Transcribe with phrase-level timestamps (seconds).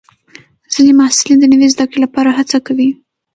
[0.73, 2.89] ځینې محصلین د نوي زده کړې لپاره هڅه کوي.